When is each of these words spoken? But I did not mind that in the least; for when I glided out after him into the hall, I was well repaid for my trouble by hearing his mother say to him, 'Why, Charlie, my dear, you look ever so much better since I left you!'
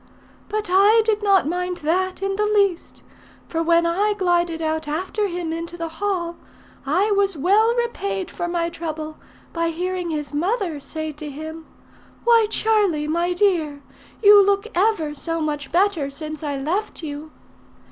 But 0.49 0.67
I 0.73 1.03
did 1.05 1.21
not 1.21 1.47
mind 1.47 1.77
that 1.85 2.23
in 2.23 2.35
the 2.35 2.47
least; 2.47 3.03
for 3.47 3.61
when 3.61 3.85
I 3.85 4.13
glided 4.13 4.59
out 4.59 4.87
after 4.87 5.27
him 5.27 5.53
into 5.53 5.77
the 5.77 5.89
hall, 6.01 6.37
I 6.87 7.11
was 7.11 7.37
well 7.37 7.75
repaid 7.75 8.31
for 8.31 8.47
my 8.47 8.71
trouble 8.71 9.17
by 9.53 9.69
hearing 9.69 10.09
his 10.09 10.33
mother 10.33 10.79
say 10.79 11.11
to 11.11 11.29
him, 11.29 11.67
'Why, 12.23 12.47
Charlie, 12.49 13.07
my 13.07 13.33
dear, 13.33 13.83
you 14.23 14.43
look 14.43 14.65
ever 14.73 15.13
so 15.13 15.39
much 15.39 15.71
better 15.71 16.09
since 16.09 16.41
I 16.41 16.57
left 16.57 17.03
you!' 17.03 17.29